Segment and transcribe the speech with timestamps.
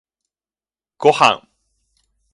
[0.97, 1.47] ごはん